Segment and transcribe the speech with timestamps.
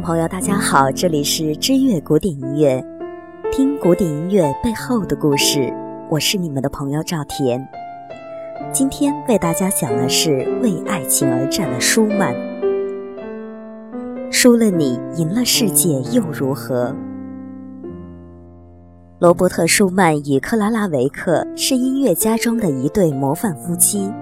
[0.00, 2.84] 朋友，大家好，这里是知乐古典音乐，
[3.50, 5.72] 听古典音乐背后的故事。
[6.08, 7.66] 我是你们的朋友赵田。
[8.72, 12.32] 今天为大家讲的是为爱情而战的舒曼。
[14.30, 16.94] 输了你，赢了世界又如何？
[19.18, 24.12] 罗伯特·舒曼与克拉拉·维克是音乐家中的一对模范夫妻，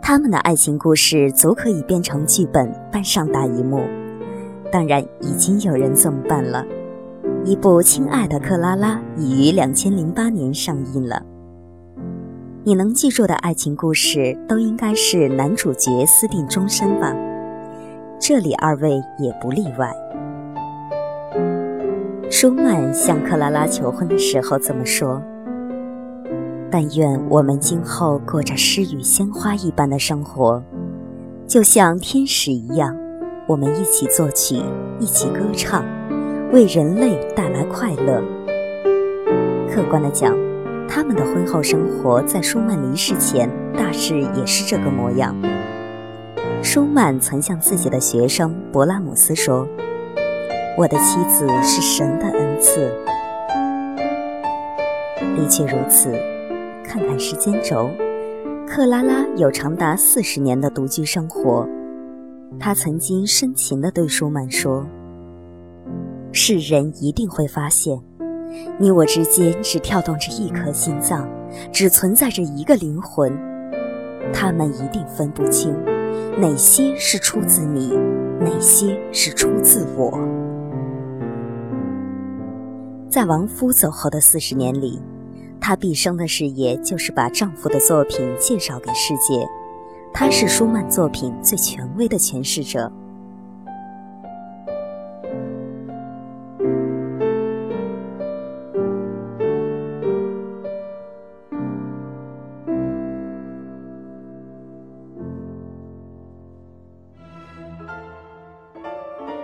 [0.00, 3.82] 他们的爱情故事足可以编成剧本搬上大荧幕。
[4.70, 6.64] 当然，已经有人这么办了。
[7.44, 11.22] 一部《亲爱的克拉拉》已于两千零八年上映了。
[12.64, 17.16] 你能记住的爱情故事，都应该是男主角私定终身吧？
[18.20, 19.90] 这里二位也不例外。
[22.30, 25.22] 舒曼向克拉拉求婚的时候这么说
[26.70, 30.62] ：“但愿我们今后过着诗与鲜花一般的生活，
[31.46, 32.94] 就像天使一样。”
[33.48, 34.62] 我们一起作曲，
[35.00, 35.82] 一起歌唱，
[36.52, 38.22] 为人类带来快乐。
[39.70, 40.36] 客观的讲，
[40.86, 45.34] 他们的婚后生活在舒曼离世前大致也是这个模样。
[46.62, 49.66] 舒曼曾向自己的学生勃拉姆斯说
[50.76, 52.92] ：“我的妻子是神的恩赐。”
[55.34, 56.12] 的确如此。
[56.84, 57.88] 看看时间轴，
[58.66, 61.66] 克拉拉有长达四十年的独居生活。
[62.58, 64.86] 他曾经深情地对舒曼说
[66.32, 68.00] ：“世人一定会发现，
[68.78, 71.28] 你我之间只跳动着一颗心脏，
[71.72, 73.32] 只存在着一个灵魂。
[74.32, 75.74] 他们一定分不清，
[76.38, 77.96] 哪些是出自你，
[78.40, 80.18] 哪些是出自我。”
[83.08, 85.00] 在亡夫走后的四十年里，
[85.60, 89.48] 她毕生的事业就是把丈夫的作品介绍给世界。
[90.12, 92.92] 他是舒曼作品最权威的诠释者。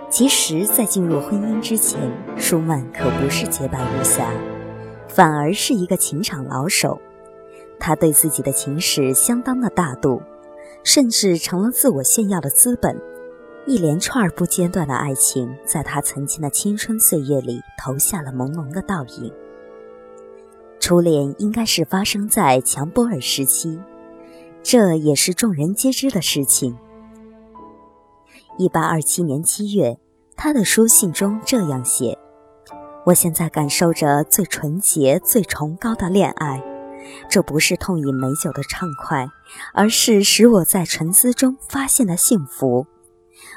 [0.09, 1.99] 其实，在进入婚姻之前，
[2.37, 4.29] 舒曼可不是洁白无瑕，
[5.09, 7.01] 反而是一个情场老手。
[7.77, 10.21] 他对自己的情史相当的大度。
[10.85, 12.97] 甚至成了自我炫耀的资本。
[13.67, 19.33] 一连串不间断的爱情，在他曾经的青春岁月里投下了朦胧的倒影。
[20.79, 23.79] 初恋应该是发生在强波尔时期，
[24.61, 26.77] 这也是众人皆知的事情。
[28.59, 29.97] 一八二七年七月，
[30.35, 32.15] 他的书信中这样写
[33.07, 36.63] ：“我现在感受着最纯洁、最崇高的恋爱。”
[37.29, 39.29] 这不是痛饮美酒的畅快，
[39.73, 42.87] 而是使我在沉思中发现的幸福。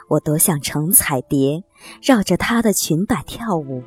[0.09, 1.63] 我多想成彩蝶，
[2.03, 3.83] 绕着她的裙摆跳舞；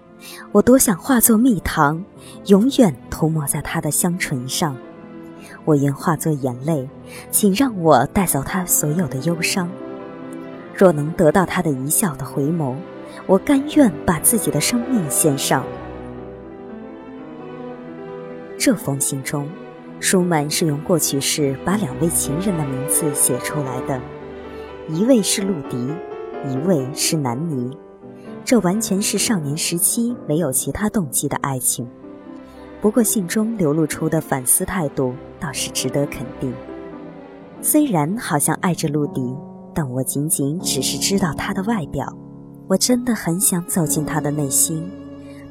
[0.51, 2.03] 我多想化作蜜糖，
[2.45, 4.75] 永远涂抹在她的香唇上。
[5.65, 6.87] 我愿化作眼泪，
[7.29, 9.69] 请让我带走她所有的忧伤。
[10.73, 12.75] 若能得到她的一笑的回眸，
[13.27, 15.63] 我甘愿把自己的生命献上。
[18.63, 19.49] 这封信中，
[19.99, 23.99] 舒曼是用过去式把两位情人的名字写出来的，
[24.87, 25.87] 一位是陆迪，
[26.47, 27.75] 一位是南尼。
[28.45, 31.89] 这完全是少年时期没有其他动机的爱情。
[32.79, 36.53] 不过信中流露出的反思态度倒是值得肯定。
[37.63, 39.35] 虽然好像爱着陆迪，
[39.73, 42.15] 但我仅仅只是知道他的外表。
[42.67, 44.87] 我真的很想走进他的内心。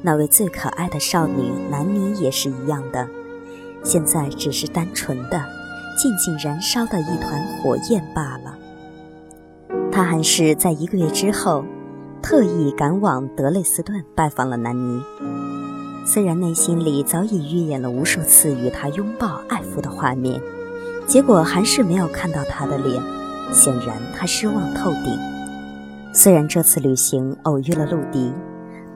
[0.03, 3.07] 那位最可爱的少女南妮也是一样的，
[3.83, 5.39] 现在只是单纯的、
[5.95, 8.57] 静静燃烧的一团火焰罢了。
[9.91, 11.63] 他还是在一个月之后，
[12.21, 15.01] 特意赶往德累斯顿拜访了南妮。
[16.03, 20.41] 虽然内心里早已预演了无数次与他拥抱、爱抚的画面，
[21.05, 22.99] 结果还是没有看到他的脸，
[23.51, 25.19] 显然他失望透顶。
[26.11, 28.33] 虽然这次旅行偶遇了陆迪。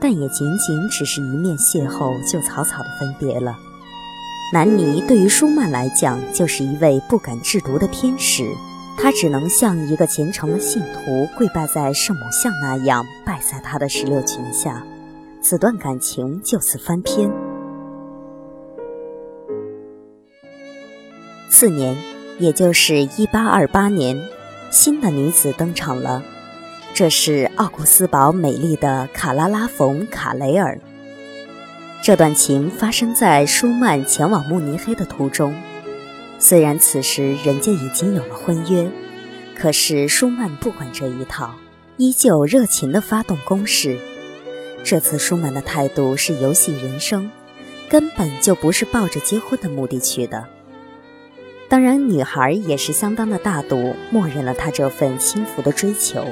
[0.00, 3.56] 但也仅仅只是一面邂逅，就草草的分别了。
[4.52, 8.48] 南尼对于舒曼来讲，就是一位不敢制毒的天使，
[8.96, 14.84] 他只能像一个虔诚的信徒跪拜在圣母像那样，拜在他的石榴裙下。
[15.42, 17.30] 此段感情就此翻篇。
[21.48, 21.96] 次年，
[22.38, 24.28] 也就是一八二八年，
[24.70, 26.22] 新的女子登场了。
[26.96, 30.80] 这是奥古斯堡美丽的卡拉拉·冯·卡雷尔。
[32.02, 35.54] 这段情发生在舒曼前往慕尼黑的途中。
[36.38, 38.90] 虽然此时人家已经有了婚约，
[39.54, 41.54] 可是舒曼不管这一套。
[41.98, 43.98] 依旧热情地发动攻势。
[44.82, 47.30] 这次舒曼的态度是游戏人生，
[47.90, 50.46] 根本就不是抱着结婚的目的去的。
[51.68, 56.24] 当然，女孩也是相当的大度，默认了他这份轻浮的追求。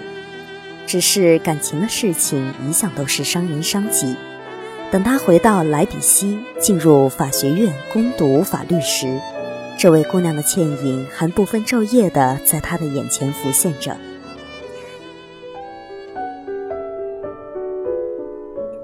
[0.86, 4.14] 只是感情的事情一向都是伤人伤己。
[4.90, 9.18] 等他回到莱比锡，进入法学院攻读法律时，
[9.76, 13.96] 这位姑娘的倩影还不分昼夜地在他的眼前浮现着。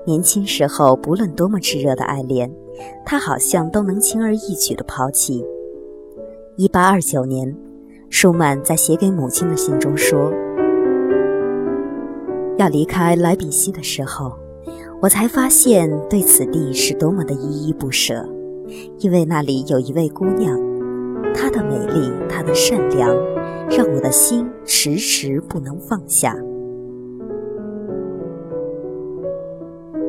[0.04, 2.50] 年轻时候，不论多么炽热的爱恋，
[3.06, 5.44] 他好像都能轻而易举地抛弃。
[6.56, 7.54] 一八二九年，
[8.08, 10.32] 舒曼在写给母亲的信中说
[12.60, 14.38] ：“要离开莱比锡的时候，
[15.00, 18.28] 我才发现对此地是多么的依依不舍，
[18.98, 20.60] 因为那里有一位姑娘，
[21.34, 23.16] 她的美丽，她的善良，
[23.70, 26.36] 让我的心迟迟不能放下。”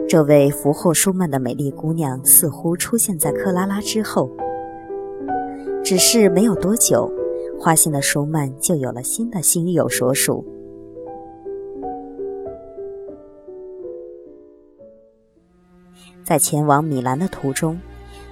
[0.06, 4.30] 这位俘获舒曼的美丽姑娘似乎出现在克拉拉之后，
[5.82, 7.10] 只是没有多久，
[7.58, 10.44] 花心的舒曼就有了新的心有所属。
[16.32, 17.78] 在前往米兰的途中，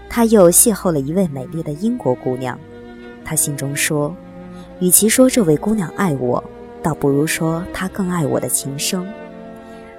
[0.10, 2.58] 他又邂逅了一位美丽的英国姑娘。
[3.26, 4.16] 他信中说
[4.80, 6.42] ：“与其说这位姑娘爱我，
[6.82, 9.06] 倒不如说她更爱我的琴声。”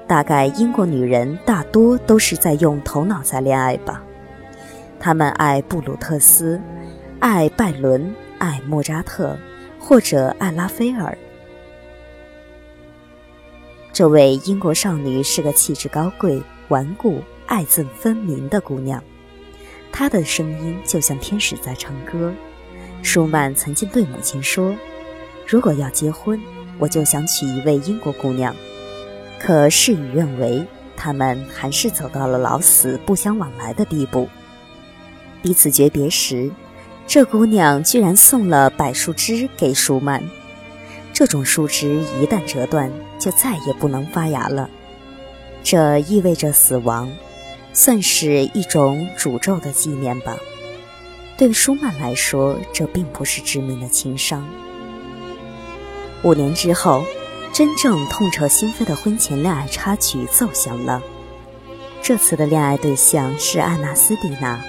[0.09, 4.03] 大概英国女人大多都是在用头脑在恋爱吧，
[4.99, 6.59] 她们爱布鲁特斯，
[7.19, 9.37] 爱拜伦，爱莫扎特，
[9.79, 11.19] 或者爱拉斐尔。
[13.93, 17.21] 这位英国少女是个气质高贵、顽固、
[17.51, 19.03] 爱憎分明的姑娘，
[19.91, 22.33] 她的声音就像天使在唱歌。
[23.03, 24.73] 舒曼曾经对母亲说
[25.49, 26.41] ：“如果要结婚，
[26.79, 28.55] 我就想娶一位英国姑娘。”
[29.41, 30.65] 可事与愿违，
[30.97, 34.29] 他们还是走到了老死不相往来的地步。
[35.43, 36.53] 彼此诀别时，
[37.05, 40.23] 这姑娘居然送了柏树枝给舒曼。
[41.13, 44.71] 这种树枝一旦折断，就再也不能发芽了。
[45.65, 47.11] 这意味着死亡，
[47.83, 50.37] 算是一种诅咒的纪念吧。
[51.39, 54.47] 对舒曼来说，这并不是致命的情伤。
[56.23, 57.03] 五年之后。
[57.53, 61.03] 真正痛彻心扉的婚前恋爱插曲奏响了。
[62.01, 64.63] 这次的恋爱对象是安娜斯蒂娜。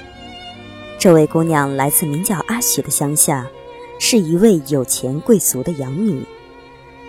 [0.98, 3.48] 这位姑娘来自名叫阿许的乡下，
[4.00, 6.26] 是一位有钱贵族的养女。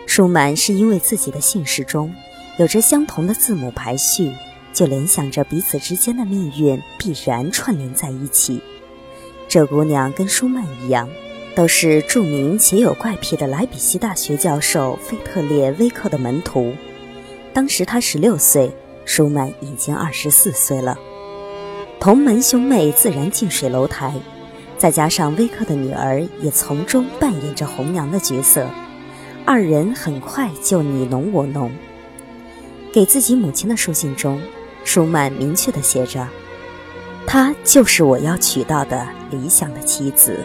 [0.06, 2.14] 舒曼是因为自己的姓氏中
[2.58, 4.30] 有着相同的字母排序，
[4.72, 8.60] 就联想着彼此之间的命运必然串联在一起。
[9.48, 11.08] 这姑娘跟舒曼一样。
[11.54, 16.72] 都是著名且有怪癖的莱比锡大学教授费特列威克的门徒。
[17.52, 18.74] 当时他十六岁，
[19.04, 20.98] 舒曼已经二十四岁了。
[22.00, 24.14] 同门兄妹自然近水楼台，
[24.78, 28.66] 再加上威克的女儿也从中扮演着红娘的角色，
[29.44, 31.70] 二人很快就你侬我侬。
[32.94, 34.40] 给自己母亲的书信中，
[34.84, 36.28] 舒曼明确地写着
[37.26, 40.44] ：“她就是我要娶到的理想的妻子。”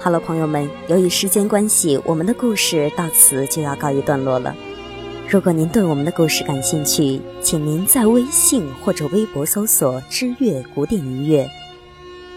[0.00, 4.54] 好了，朋友们，由于时间关系，我们的故事到此就要告一段落了。
[5.28, 11.50] 如果您对我们的故事感兴趣，请您在微信或者微博搜索“知乐古典音乐”。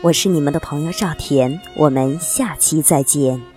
[0.02, 3.51] 我是你们的朋友赵田，我们下期再见。